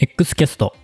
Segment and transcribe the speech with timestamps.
[0.00, 0.76] X キャスト。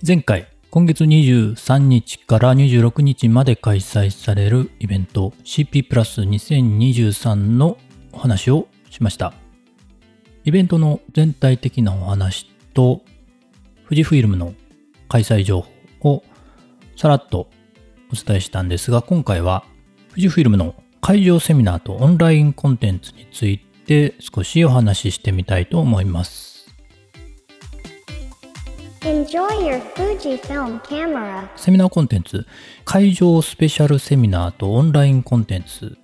[0.00, 7.76] 前回今月23日から26日まで開催されるイベント CP プラス2023の
[8.12, 9.34] お話をしました。
[10.42, 13.02] イベントの全体的なお話と
[13.84, 14.54] 富士フイルムの
[15.06, 15.66] 開催情
[16.00, 16.24] 報を
[16.96, 17.50] さらっと
[18.10, 19.66] お伝えしたんですが今回は
[20.08, 26.53] 富士フイルムの会場セミナーとオンラインコンテンツについて少しお話ししてみたいと思います。
[31.56, 32.46] セミナーコンテンツ。
[32.84, 35.96] 会場スペシャルセミナーとオンラインコンテンツ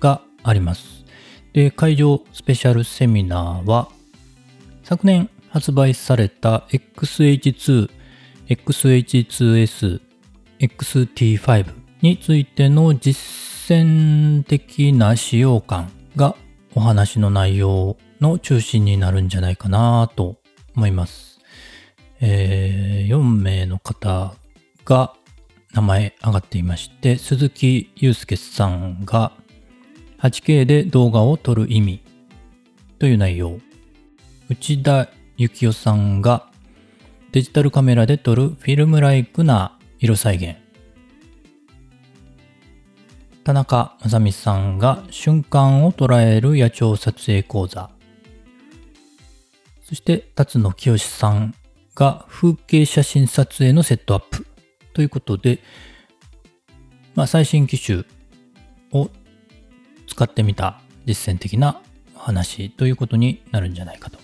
[0.00, 1.04] があります。
[1.52, 3.88] で会場スペシャルセミナーは
[4.84, 7.90] 昨年発売された XH2
[8.48, 10.00] XH2S
[10.60, 13.16] XT5 についての実
[13.72, 16.36] 践的な使用感が
[16.74, 20.36] お話の内容の中心になるんじゃないかなと
[20.76, 21.33] 思います。
[22.20, 24.34] えー4名の方
[24.84, 25.14] が
[25.72, 29.32] 名前上がっていまして、鈴木祐介さんが
[30.18, 32.02] 8K で動画を撮る意味
[32.98, 33.58] という内容。
[34.48, 36.50] 内田幸雄さんが
[37.32, 40.56] デジタルカメラで撮るフィルムライクな色再現。
[43.42, 47.90] 田中正美さんが瞬間を捉える野鳥撮影講座。
[49.82, 51.54] そして辰野清さん
[51.94, 54.46] が風景写真撮影のセットアップ
[54.92, 55.60] ということで、
[57.14, 58.04] まあ、最新機種
[58.92, 59.10] を
[60.06, 61.80] 使ってみた実践的な
[62.16, 64.18] 話ということになるんじゃないかと。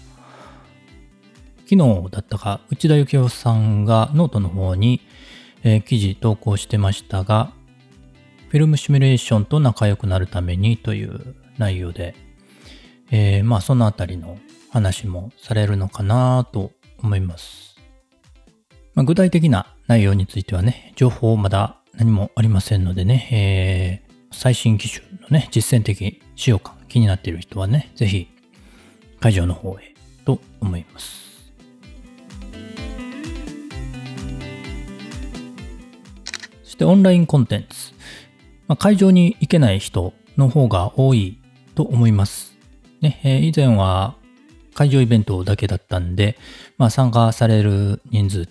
[1.68, 5.00] 昨日だったか、内田ユキオさんがノートの方に、
[5.62, 7.52] えー記事投稿してましたが、
[8.48, 12.16] フィルムシミュレーションと仲良くなるためにという内容で、
[13.12, 14.38] えーまあそのあたりの
[14.72, 17.76] 話もされるのかなと思います。
[18.94, 28.28] まあ、具体的な内容についてはね、情報まだ何もありませんのでね、えー最新機種のね、実践的使用感気になっている人はね、ぜひ
[29.18, 31.52] 会場の方へと思います。
[36.62, 37.92] そしてオンラインコンテンツ。
[38.68, 41.38] まあ、会場に行けない人の方が多い
[41.74, 42.56] と思います。
[43.00, 44.14] ね、えー以前は
[44.80, 46.38] 会場イベントだけだったんで、
[46.78, 48.48] まあ、参加される人数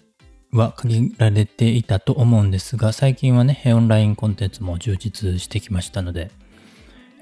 [0.52, 6.30] は限られていたと思うんですが、最近はね、オンラインコンテンツも充実してきましたので、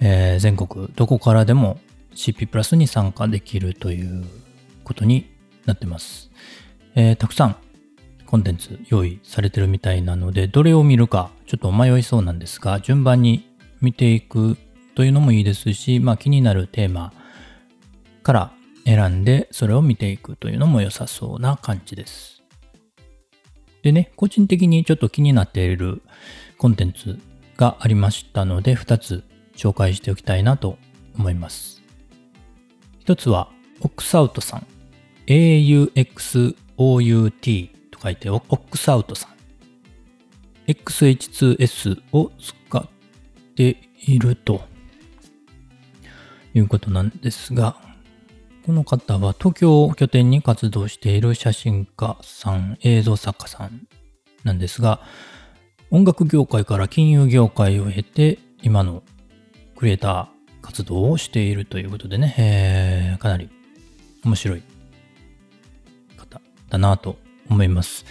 [0.02, 1.80] えー全国どこからでも
[2.16, 4.26] CP プラスに参加できるという
[4.84, 5.32] ことに
[5.66, 6.30] なってます。
[6.96, 7.56] えーたくさん
[8.26, 13.48] コンテンツ用意されてるみたいなので、どれを見るかちょっと迷いそうなんですが、順番に
[13.80, 14.58] 見ていく
[14.96, 17.14] というのもいいですし、まあ気になるテーマ
[18.22, 18.57] から
[18.88, 22.42] 選んでそれを見ていくというのも良さそうな感じです。
[23.84, 26.02] でね、個人的にちょっと気になっている
[26.58, 27.20] コンテンツ
[27.58, 29.26] がありましたので、2つ
[29.58, 30.78] 紹介しておきたいなと
[31.18, 31.84] 思います。
[33.00, 33.50] 一つは、
[33.82, 34.66] オックスアウトさん。
[35.28, 36.56] AUXOUT
[37.92, 39.32] と書いて、オックスアウトさん。
[40.72, 42.88] XH2S を使っ
[43.56, 44.62] ていると
[46.54, 47.87] いうことなんですが、
[48.68, 53.88] この方は東京を拠点に活動している写真家さん、映像作家さん
[54.44, 55.00] なんですが、
[55.90, 59.04] 音楽業界から金融業界を経て、今の
[59.78, 63.50] クリエイター活動をしているということでね、えーかなり
[64.26, 64.64] 面白い
[66.18, 67.16] 方だなと
[67.50, 68.04] 思います。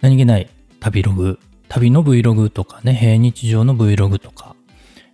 [0.00, 0.48] 何気ない
[0.80, 1.38] 旅ログ、
[1.68, 4.56] 旅の Vlog とかね、日常の Vlog とか、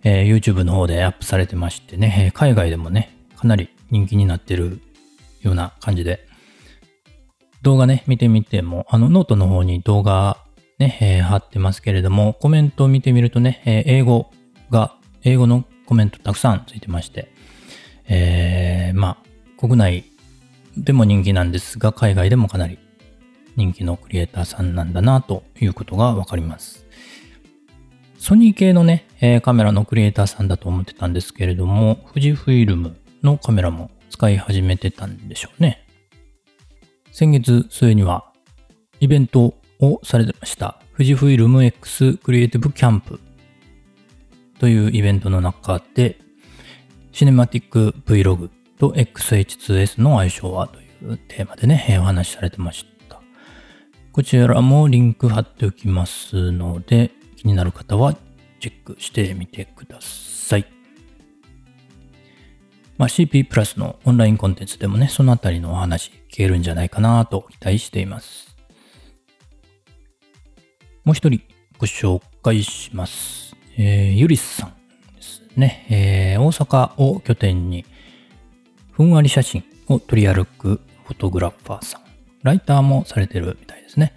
[0.05, 4.81] えー YouTube の方でアップされてましてね、海外でもね、かなり人気になってる
[5.41, 6.27] ような感じで、
[7.61, 10.37] 動画ね、見てみても、あのノートの方に動画
[10.79, 14.31] ね、えー貼ってますけれども、コメントを見てみるとね、えー英語
[14.69, 17.31] が、英語のコメントたくさんついてまして、
[18.07, 20.05] えーまあ、国内
[20.77, 22.79] でも人気なんですが、海外でもかなり
[23.55, 26.85] 人気のクリエイターさんなんだなということがわかります。
[28.17, 35.85] ソニー系のね、えカメラのクリエイターさんだと思ってたんですけれども、富士フイルムのカメラも使い始めてたんでしょうね。
[37.11, 38.31] 先月末には
[38.99, 40.79] イベントをされてました。
[40.93, 43.19] 富士フイルム X クリエイティブキャンプ
[44.59, 46.19] というイベントの中で、
[47.11, 53.21] シネマティック Vlog と XH2S の相性はというテーマでね、お話しされてました。
[54.11, 58.15] こちらもリンク貼っておきますので、気になる方は
[58.59, 60.72] チェックしてみてください。
[63.03, 68.55] まあ、CP プラスのオンラインコンテンツでもね、そのあたりのお話聞けるんじゃないかなと期待しています。
[71.03, 71.41] もう一人
[71.77, 73.57] ご紹介します。
[73.77, 74.69] えー、ゆりさん
[75.17, 75.85] ですね。
[75.89, 77.83] えー、大阪を拠点に
[78.93, 82.01] ふんわり写真を取り歩くフォトグラファーさん。
[82.41, 84.13] ライターもされてるみたいですね。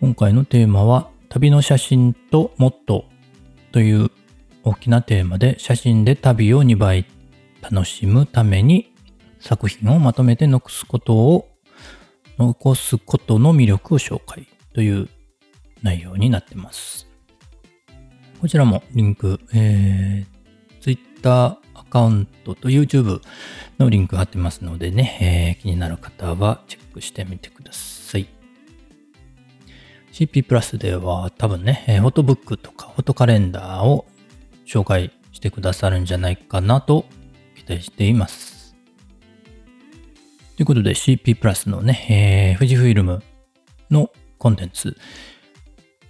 [0.00, 3.06] 今回のテーマは旅の写真ともっと
[3.72, 4.12] という
[4.62, 7.04] 大きなテーマで写真で旅を2倍
[7.62, 8.92] 楽しむために
[9.40, 11.48] 作品をまとめて残すことを
[12.38, 15.08] 残すことの魅力を紹介という
[15.82, 17.08] 内容になってます。
[18.40, 23.20] こちらもリンク、えー、Twitter アカウントと YouTube
[23.78, 28.28] のリンク貼ってますのでね、えー気になる方はチェックしてみてください。
[30.12, 34.06] CP プラスでは多分ね、フォトブックとかフォトカレンダーを
[34.66, 37.06] 紹介してくださるんじゃないかなと
[37.66, 38.74] 期待しています。
[40.56, 43.22] ということで CP プラスのね、えー富士フイルム
[43.90, 44.96] のコンテンツ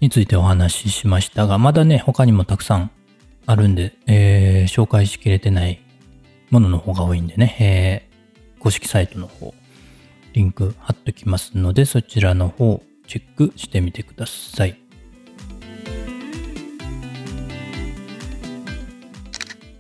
[0.01, 2.91] についてお話ししましたが、まだね、他にもたくさん
[3.47, 5.81] あるんで、えー紹介しきれてない
[6.51, 8.13] ものの方が多いんでね、えー
[8.63, 9.55] 公式サイトの方、
[10.35, 14.79] リンク貼っときますので、そちらの方、チェックしてみてください。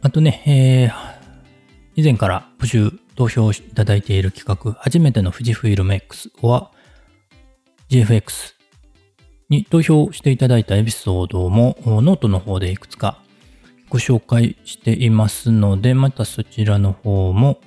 [0.03, 1.12] あとね、えー
[1.95, 6.71] 以前から募集、投票いただいている企画、初めての富士フイルム X は
[7.91, 8.55] GFX
[9.51, 13.21] に投票していただいたエピソードもノートの方でいくつか
[13.91, 17.61] ご紹介していますので、またそちらの方も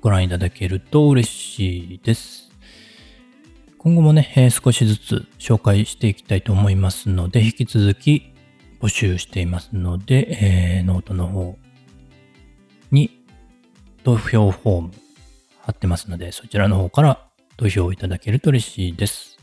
[0.00, 2.50] ご覧いただけると嬉しいです。
[3.78, 8.34] 今後もね、え少しずつ紹介していきたいと思いますので、引き続き
[8.80, 11.56] 募集していますので、えーノートの方
[12.90, 13.24] に
[14.04, 14.90] 投票フォーム
[15.60, 17.26] 貼ってますので、そちらの方から
[17.56, 19.38] 投票いただけると嬉しいです。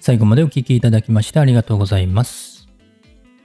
[0.00, 2.68] 最後までお聴きいただきましてありがとうございます。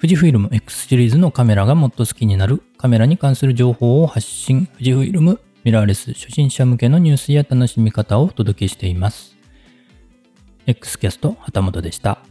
[0.02, 9.36] 富士フイルム X シリーズのカメラがもっと好きになるカメラに関する情報を発信、富士フイルムミラーレス初心者向けのニュースや楽しみ方をお届けしています。
[10.66, 12.29] X キャスト旗本でした。